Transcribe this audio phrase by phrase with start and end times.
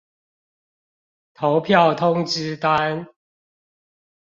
[1.35, 3.07] 投票通知單